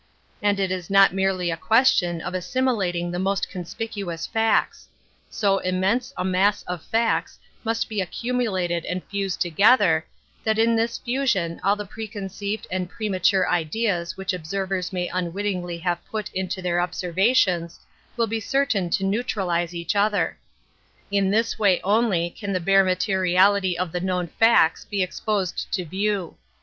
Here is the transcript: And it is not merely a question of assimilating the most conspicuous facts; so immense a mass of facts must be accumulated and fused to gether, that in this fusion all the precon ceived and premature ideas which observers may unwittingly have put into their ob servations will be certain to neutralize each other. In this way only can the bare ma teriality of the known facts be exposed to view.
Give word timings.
And 0.41 0.59
it 0.59 0.71
is 0.71 0.89
not 0.89 1.13
merely 1.13 1.51
a 1.51 1.55
question 1.57 2.21
of 2.21 2.33
assimilating 2.33 3.11
the 3.11 3.19
most 3.19 3.47
conspicuous 3.47 4.25
facts; 4.25 4.89
so 5.29 5.59
immense 5.59 6.11
a 6.17 6.25
mass 6.25 6.63
of 6.63 6.81
facts 6.81 7.37
must 7.63 7.87
be 7.87 8.01
accumulated 8.01 8.83
and 8.85 9.03
fused 9.03 9.41
to 9.41 9.51
gether, 9.51 10.03
that 10.43 10.57
in 10.57 10.75
this 10.75 10.97
fusion 10.97 11.61
all 11.63 11.75
the 11.75 11.85
precon 11.85 12.29
ceived 12.31 12.65
and 12.71 12.89
premature 12.89 13.47
ideas 13.47 14.17
which 14.17 14.33
observers 14.33 14.91
may 14.91 15.07
unwittingly 15.07 15.77
have 15.77 16.03
put 16.09 16.31
into 16.33 16.63
their 16.63 16.79
ob 16.81 16.93
servations 16.93 17.77
will 18.17 18.25
be 18.25 18.39
certain 18.39 18.89
to 18.89 19.03
neutralize 19.03 19.75
each 19.75 19.95
other. 19.95 20.35
In 21.11 21.29
this 21.29 21.59
way 21.59 21.79
only 21.83 22.31
can 22.31 22.53
the 22.53 22.59
bare 22.59 22.83
ma 22.83 22.95
teriality 22.95 23.75
of 23.75 23.91
the 23.91 24.01
known 24.01 24.25
facts 24.29 24.83
be 24.83 25.03
exposed 25.03 25.71
to 25.73 25.85
view. 25.85 26.37